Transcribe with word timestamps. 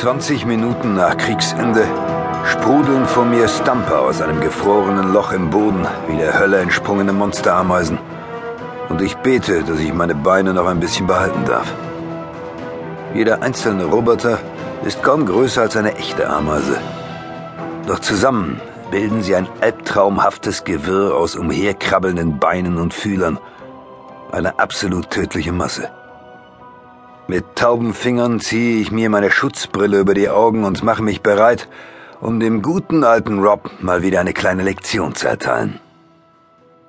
20 0.00 0.46
Minuten 0.46 0.94
nach 0.94 1.14
Kriegsende 1.14 1.86
sprudeln 2.46 3.04
vor 3.04 3.26
mir 3.26 3.46
Stamper 3.48 4.00
aus 4.00 4.22
einem 4.22 4.40
gefrorenen 4.40 5.12
Loch 5.12 5.30
im 5.30 5.50
Boden 5.50 5.86
wie 6.08 6.16
der 6.16 6.38
Hölle 6.38 6.60
entsprungene 6.60 7.12
Monsterameisen. 7.12 7.98
Und 8.88 9.02
ich 9.02 9.14
bete, 9.16 9.62
dass 9.62 9.78
ich 9.78 9.92
meine 9.92 10.14
Beine 10.14 10.54
noch 10.54 10.64
ein 10.68 10.80
bisschen 10.80 11.06
behalten 11.06 11.44
darf. 11.44 11.70
Jeder 13.12 13.42
einzelne 13.42 13.84
Roboter 13.84 14.38
ist 14.86 15.02
kaum 15.02 15.26
größer 15.26 15.60
als 15.60 15.76
eine 15.76 15.94
echte 15.96 16.30
Ameise. 16.30 16.78
Doch 17.86 17.98
zusammen 17.98 18.58
bilden 18.90 19.22
sie 19.22 19.36
ein 19.36 19.48
albtraumhaftes 19.60 20.64
Gewirr 20.64 21.14
aus 21.14 21.36
umherkrabbelnden 21.36 22.38
Beinen 22.38 22.78
und 22.78 22.94
Fühlern. 22.94 23.38
Eine 24.32 24.58
absolut 24.58 25.10
tödliche 25.10 25.52
Masse. 25.52 25.90
Mit 27.30 27.54
tauben 27.54 27.94
Fingern 27.94 28.40
ziehe 28.40 28.80
ich 28.80 28.90
mir 28.90 29.08
meine 29.08 29.30
Schutzbrille 29.30 30.00
über 30.00 30.14
die 30.14 30.28
Augen 30.28 30.64
und 30.64 30.82
mache 30.82 31.04
mich 31.04 31.20
bereit, 31.20 31.68
um 32.20 32.40
dem 32.40 32.60
guten 32.60 33.04
alten 33.04 33.38
Rob 33.38 33.70
mal 33.80 34.02
wieder 34.02 34.18
eine 34.18 34.32
kleine 34.32 34.64
Lektion 34.64 35.14
zu 35.14 35.28
erteilen. 35.28 35.78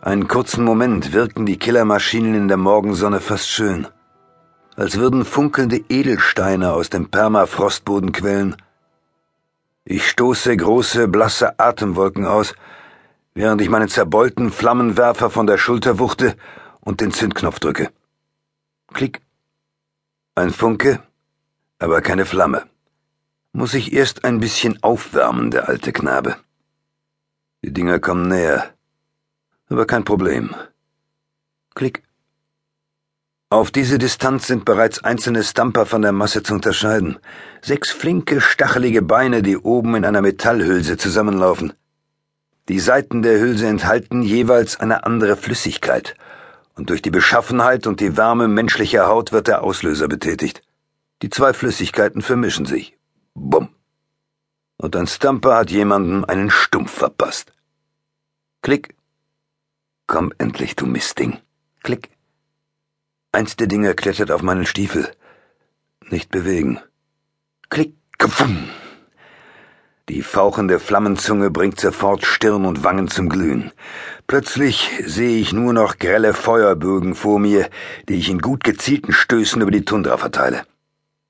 Einen 0.00 0.26
kurzen 0.26 0.64
Moment 0.64 1.12
wirken 1.12 1.46
die 1.46 1.56
Killermaschinen 1.56 2.34
in 2.34 2.48
der 2.48 2.56
Morgensonne 2.56 3.20
fast 3.20 3.48
schön, 3.48 3.86
als 4.74 4.98
würden 4.98 5.24
funkelnde 5.24 5.84
Edelsteine 5.88 6.72
aus 6.72 6.90
dem 6.90 7.10
Permafrostboden 7.10 8.10
quellen. 8.10 8.56
Ich 9.84 10.10
stoße 10.10 10.56
große, 10.56 11.06
blasse 11.06 11.60
Atemwolken 11.60 12.26
aus, 12.26 12.54
während 13.34 13.60
ich 13.60 13.68
meinen 13.68 13.88
zerbeulten 13.88 14.50
Flammenwerfer 14.50 15.30
von 15.30 15.46
der 15.46 15.58
Schulter 15.58 16.00
wuchte 16.00 16.34
und 16.80 17.00
den 17.00 17.12
Zündknopf 17.12 17.60
drücke. 17.60 17.90
Klick. 18.92 19.23
Ein 20.36 20.50
Funke, 20.50 21.00
aber 21.78 22.02
keine 22.02 22.24
Flamme. 22.24 22.64
Muss 23.52 23.72
ich 23.72 23.92
erst 23.92 24.24
ein 24.24 24.40
bisschen 24.40 24.82
aufwärmen, 24.82 25.52
der 25.52 25.68
alte 25.68 25.92
Knabe. 25.92 26.36
Die 27.62 27.72
Dinger 27.72 28.00
kommen 28.00 28.26
näher. 28.26 28.74
Aber 29.68 29.86
kein 29.86 30.02
Problem. 30.02 30.52
Klick. 31.76 32.02
Auf 33.48 33.70
diese 33.70 33.98
Distanz 33.98 34.48
sind 34.48 34.64
bereits 34.64 35.04
einzelne 35.04 35.44
Stamper 35.44 35.86
von 35.86 36.02
der 36.02 36.10
Masse 36.10 36.42
zu 36.42 36.54
unterscheiden. 36.54 37.20
Sechs 37.62 37.92
flinke, 37.92 38.40
stachelige 38.40 39.02
Beine, 39.02 39.40
die 39.40 39.56
oben 39.56 39.94
in 39.94 40.04
einer 40.04 40.20
Metallhülse 40.20 40.96
zusammenlaufen. 40.96 41.74
Die 42.68 42.80
Seiten 42.80 43.22
der 43.22 43.38
Hülse 43.38 43.68
enthalten 43.68 44.22
jeweils 44.22 44.80
eine 44.80 45.04
andere 45.04 45.36
Flüssigkeit 45.36 46.16
und 46.76 46.90
durch 46.90 47.02
die 47.02 47.10
Beschaffenheit 47.10 47.86
und 47.86 48.00
die 48.00 48.16
Wärme 48.16 48.48
menschlicher 48.48 49.06
Haut 49.06 49.32
wird 49.32 49.48
der 49.48 49.62
Auslöser 49.62 50.08
betätigt. 50.08 50.62
Die 51.22 51.30
zwei 51.30 51.52
Flüssigkeiten 51.52 52.22
vermischen 52.22 52.66
sich. 52.66 52.98
Bumm. 53.34 53.68
Und 54.76 54.96
ein 54.96 55.06
Stumper 55.06 55.56
hat 55.56 55.70
jemandem 55.70 56.24
einen 56.24 56.50
Stumpf 56.50 56.92
verpasst. 56.92 57.52
Klick. 58.62 58.96
Komm 60.06 60.32
endlich, 60.38 60.76
du 60.76 60.86
Mistding. 60.86 61.38
Klick. 61.82 62.10
Eins 63.32 63.56
der 63.56 63.66
Dinger 63.66 63.94
klettert 63.94 64.30
auf 64.30 64.42
meinen 64.42 64.66
Stiefel. 64.66 65.10
Nicht 66.10 66.30
bewegen. 66.30 66.80
Klick. 67.70 67.94
Kapfum. 68.18 68.68
Die 70.10 70.20
fauchende 70.20 70.80
Flammenzunge 70.80 71.50
bringt 71.50 71.80
sofort 71.80 72.26
Stirn 72.26 72.66
und 72.66 72.84
Wangen 72.84 73.08
zum 73.08 73.30
Glühen. 73.30 73.72
Plötzlich 74.26 74.90
sehe 75.06 75.38
ich 75.38 75.54
nur 75.54 75.72
noch 75.72 75.98
grelle 75.98 76.34
Feuerbögen 76.34 77.14
vor 77.14 77.38
mir, 77.38 77.70
die 78.06 78.16
ich 78.16 78.28
in 78.28 78.40
gut 78.40 78.64
gezielten 78.64 79.12
Stößen 79.12 79.62
über 79.62 79.70
die 79.70 79.86
Tundra 79.86 80.18
verteile. 80.18 80.66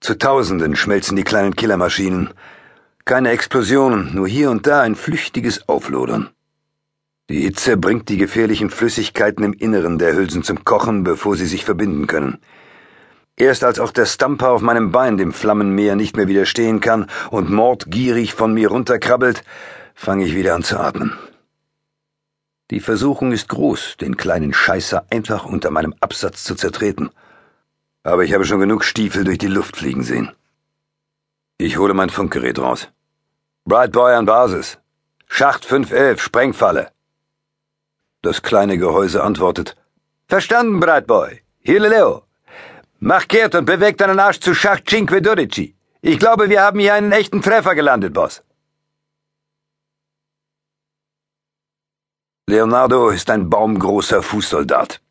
Zu 0.00 0.18
Tausenden 0.18 0.74
schmelzen 0.74 1.16
die 1.16 1.22
kleinen 1.22 1.54
Killermaschinen. 1.54 2.30
Keine 3.04 3.30
Explosionen, 3.30 4.12
nur 4.12 4.26
hier 4.26 4.50
und 4.50 4.66
da 4.66 4.80
ein 4.80 4.96
flüchtiges 4.96 5.68
Auflodern. 5.68 6.30
Die 7.30 7.42
Hitze 7.42 7.76
bringt 7.76 8.08
die 8.08 8.18
gefährlichen 8.18 8.70
Flüssigkeiten 8.70 9.44
im 9.44 9.52
Inneren 9.52 9.98
der 9.98 10.16
Hülsen 10.16 10.42
zum 10.42 10.64
Kochen, 10.64 11.04
bevor 11.04 11.36
sie 11.36 11.46
sich 11.46 11.64
verbinden 11.64 12.08
können. 12.08 12.38
Erst 13.36 13.64
als 13.64 13.80
auch 13.80 13.90
der 13.90 14.06
Stamper 14.06 14.50
auf 14.50 14.62
meinem 14.62 14.92
Bein 14.92 15.16
dem 15.16 15.32
Flammenmeer 15.32 15.96
nicht 15.96 16.16
mehr 16.16 16.28
widerstehen 16.28 16.80
kann 16.80 17.10
und 17.30 17.50
mordgierig 17.50 18.32
von 18.32 18.54
mir 18.54 18.68
runterkrabbelt, 18.68 19.42
fange 19.94 20.24
ich 20.24 20.36
wieder 20.36 20.54
an 20.54 20.62
zu 20.62 20.78
atmen. 20.78 21.18
Die 22.70 22.80
Versuchung 22.80 23.32
ist 23.32 23.48
groß, 23.48 23.96
den 24.00 24.16
kleinen 24.16 24.54
Scheißer 24.54 25.06
einfach 25.10 25.44
unter 25.44 25.70
meinem 25.70 25.94
Absatz 26.00 26.44
zu 26.44 26.54
zertreten. 26.54 27.10
Aber 28.04 28.24
ich 28.24 28.32
habe 28.32 28.44
schon 28.44 28.60
genug 28.60 28.84
Stiefel 28.84 29.24
durch 29.24 29.38
die 29.38 29.48
Luft 29.48 29.76
fliegen 29.76 30.04
sehen. 30.04 30.30
Ich 31.58 31.76
hole 31.76 31.94
mein 31.94 32.10
Funkgerät 32.10 32.58
raus. 32.58 32.88
Bright 33.64 33.92
Boy 33.92 34.14
an 34.14 34.26
Basis. 34.26 34.78
Schacht 35.26 35.64
511, 35.64 36.22
Sprengfalle. 36.22 36.90
Das 38.22 38.42
kleine 38.42 38.78
Gehäuse 38.78 39.22
antwortet. 39.22 39.76
Verstanden, 40.26 40.80
Bright 40.80 41.06
Boy. 41.06 41.42
Hier 41.58 41.80
Leo. 41.80 42.22
Mach 43.06 43.28
kehrt 43.28 43.54
und 43.54 43.66
bewegt 43.66 44.00
deinen 44.00 44.18
Arsch 44.18 44.40
zu 44.40 44.54
Schacht 44.54 44.88
Cinque 44.88 45.20
Dodici. 45.20 45.74
Ich 46.00 46.18
glaube, 46.18 46.48
wir 46.48 46.62
haben 46.62 46.78
hier 46.78 46.94
einen 46.94 47.12
echten 47.12 47.42
Treffer 47.42 47.74
gelandet, 47.74 48.14
Boss. 48.14 48.42
Leonardo 52.46 53.10
ist 53.10 53.28
ein 53.28 53.50
baumgroßer 53.50 54.22
Fußsoldat. 54.22 55.02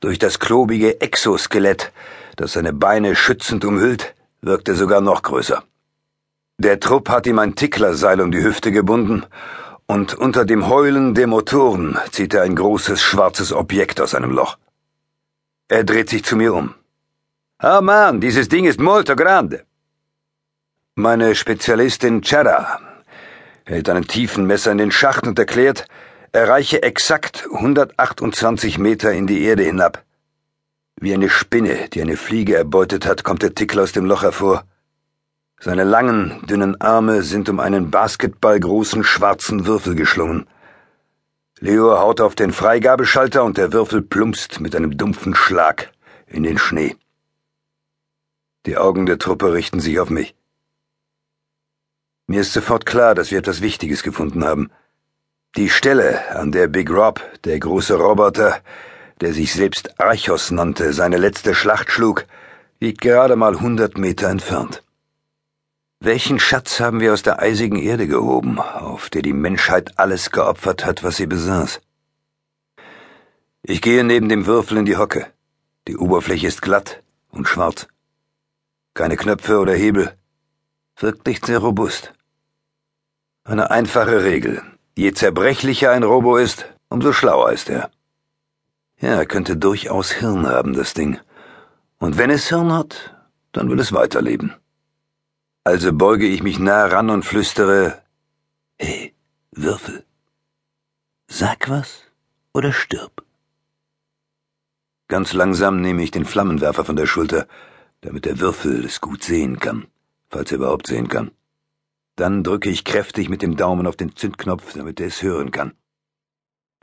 Durch 0.00 0.18
das 0.18 0.38
klobige 0.38 1.02
Exoskelett, 1.02 1.92
das 2.36 2.54
seine 2.54 2.72
Beine 2.72 3.14
schützend 3.16 3.66
umhüllt, 3.66 4.14
wirkt 4.40 4.70
er 4.70 4.74
sogar 4.74 5.02
noch 5.02 5.20
größer. 5.20 5.62
Der 6.56 6.80
Trupp 6.80 7.10
hat 7.10 7.26
ihm 7.26 7.38
ein 7.38 7.54
Ticklerseil 7.54 8.22
um 8.22 8.30
die 8.30 8.42
Hüfte 8.42 8.72
gebunden, 8.72 9.26
und 9.86 10.14
unter 10.14 10.46
dem 10.46 10.68
Heulen 10.68 11.12
der 11.12 11.26
Motoren 11.26 11.98
zieht 12.12 12.32
er 12.32 12.44
ein 12.44 12.56
großes 12.56 13.02
schwarzes 13.02 13.52
Objekt 13.52 14.00
aus 14.00 14.14
einem 14.14 14.30
Loch. 14.30 14.56
Er 15.68 15.84
dreht 15.84 16.08
sich 16.08 16.24
zu 16.24 16.36
mir 16.36 16.54
um. 16.54 16.74
Oh 17.66 17.80
Mann, 17.80 18.20
dieses 18.20 18.50
Ding 18.50 18.66
ist 18.66 18.78
molto 18.78 19.16
grande. 19.16 19.64
Meine 20.96 21.34
Spezialistin 21.34 22.20
Chera 22.20 22.78
hält 23.64 23.88
einen 23.88 24.06
tiefen 24.06 24.46
Messer 24.46 24.70
in 24.70 24.76
den 24.76 24.90
Schacht 24.90 25.26
und 25.26 25.38
erklärt, 25.38 25.86
er 26.32 26.46
reiche 26.50 26.82
exakt 26.82 27.48
128 27.50 28.76
Meter 28.76 29.12
in 29.12 29.26
die 29.26 29.44
Erde 29.44 29.62
hinab. 29.62 30.04
Wie 31.00 31.14
eine 31.14 31.30
Spinne, 31.30 31.88
die 31.88 32.02
eine 32.02 32.18
Fliege 32.18 32.54
erbeutet 32.54 33.06
hat, 33.06 33.24
kommt 33.24 33.42
der 33.42 33.54
Tickler 33.54 33.84
aus 33.84 33.92
dem 33.92 34.04
Loch 34.04 34.24
hervor. 34.24 34.64
Seine 35.58 35.84
langen, 35.84 36.46
dünnen 36.46 36.78
Arme 36.82 37.22
sind 37.22 37.48
um 37.48 37.60
einen 37.60 37.90
basketballgroßen 37.90 39.04
schwarzen 39.04 39.64
Würfel 39.64 39.94
geschlungen. 39.94 40.46
Leo 41.60 41.98
haut 41.98 42.20
auf 42.20 42.34
den 42.34 42.52
Freigabeschalter 42.52 43.42
und 43.42 43.56
der 43.56 43.72
Würfel 43.72 44.02
plumpst 44.02 44.60
mit 44.60 44.76
einem 44.76 44.98
dumpfen 44.98 45.34
Schlag 45.34 45.92
in 46.26 46.42
den 46.42 46.58
Schnee. 46.58 46.94
Die 48.66 48.78
Augen 48.78 49.04
der 49.04 49.18
Truppe 49.18 49.52
richten 49.52 49.80
sich 49.80 50.00
auf 50.00 50.08
mich. 50.08 50.34
Mir 52.26 52.40
ist 52.40 52.54
sofort 52.54 52.86
klar, 52.86 53.14
dass 53.14 53.30
wir 53.30 53.38
etwas 53.38 53.60
Wichtiges 53.60 54.02
gefunden 54.02 54.44
haben. 54.44 54.70
Die 55.56 55.68
Stelle, 55.68 56.34
an 56.34 56.50
der 56.50 56.68
Big 56.68 56.90
Rob, 56.90 57.20
der 57.44 57.58
große 57.58 57.94
Roboter, 57.94 58.62
der 59.20 59.34
sich 59.34 59.52
selbst 59.52 60.00
Archos 60.00 60.50
nannte, 60.50 60.94
seine 60.94 61.18
letzte 61.18 61.54
Schlacht 61.54 61.90
schlug, 61.90 62.24
liegt 62.80 63.02
gerade 63.02 63.36
mal 63.36 63.60
hundert 63.60 63.98
Meter 63.98 64.28
entfernt. 64.30 64.82
Welchen 66.00 66.40
Schatz 66.40 66.80
haben 66.80 67.00
wir 67.00 67.12
aus 67.12 67.22
der 67.22 67.40
eisigen 67.40 67.76
Erde 67.76 68.06
gehoben, 68.06 68.58
auf 68.58 69.10
der 69.10 69.22
die 69.22 69.32
Menschheit 69.32 69.98
alles 69.98 70.30
geopfert 70.30 70.84
hat, 70.86 71.04
was 71.04 71.16
sie 71.16 71.26
besaß? 71.26 71.80
Ich 73.62 73.80
gehe 73.80 74.04
neben 74.04 74.28
dem 74.28 74.46
Würfel 74.46 74.78
in 74.78 74.86
die 74.86 74.96
Hocke. 74.96 75.26
Die 75.86 75.96
Oberfläche 75.96 76.46
ist 76.46 76.62
glatt 76.62 77.02
und 77.30 77.46
schwarz. 77.46 77.86
Keine 78.94 79.16
Knöpfe 79.16 79.58
oder 79.58 79.74
Hebel. 79.74 80.16
Wirkt 80.96 81.26
nicht 81.26 81.46
sehr 81.46 81.58
robust. 81.58 82.12
Eine 83.42 83.72
einfache 83.72 84.22
Regel. 84.22 84.62
Je 84.96 85.12
zerbrechlicher 85.12 85.90
ein 85.90 86.04
Robo 86.04 86.36
ist, 86.36 86.66
umso 86.88 87.12
schlauer 87.12 87.50
ist 87.50 87.68
er. 87.68 87.90
Ja, 89.00 89.16
er 89.16 89.26
könnte 89.26 89.56
durchaus 89.56 90.12
Hirn 90.12 90.46
haben, 90.46 90.74
das 90.74 90.94
Ding. 90.94 91.18
Und 91.98 92.16
wenn 92.18 92.30
es 92.30 92.48
Hirn 92.48 92.72
hat, 92.72 93.16
dann 93.50 93.68
will 93.68 93.80
es 93.80 93.92
weiterleben. 93.92 94.54
Also 95.64 95.92
beuge 95.92 96.26
ich 96.26 96.44
mich 96.44 96.60
nah 96.60 96.86
ran 96.86 97.10
und 97.10 97.24
flüstere, 97.24 98.00
Hey, 98.78 99.12
Würfel, 99.50 100.04
sag 101.26 101.68
was 101.68 102.02
oder 102.52 102.72
stirb. 102.72 103.24
Ganz 105.08 105.32
langsam 105.32 105.80
nehme 105.80 106.02
ich 106.02 106.12
den 106.12 106.24
Flammenwerfer 106.24 106.84
von 106.84 106.96
der 106.96 107.06
Schulter 107.06 107.48
damit 108.04 108.26
der 108.26 108.38
Würfel 108.38 108.84
es 108.84 109.00
gut 109.00 109.24
sehen 109.24 109.58
kann, 109.58 109.86
falls 110.28 110.52
er 110.52 110.58
überhaupt 110.58 110.86
sehen 110.86 111.08
kann. 111.08 111.30
Dann 112.16 112.44
drücke 112.44 112.68
ich 112.68 112.84
kräftig 112.84 113.30
mit 113.30 113.40
dem 113.40 113.56
Daumen 113.56 113.86
auf 113.86 113.96
den 113.96 114.14
Zündknopf, 114.14 114.74
damit 114.74 115.00
er 115.00 115.06
es 115.06 115.22
hören 115.22 115.50
kann. 115.50 115.72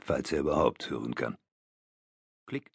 Falls 0.00 0.32
er 0.32 0.40
überhaupt 0.40 0.90
hören 0.90 1.14
kann. 1.14 1.38
Klick. 2.46 2.70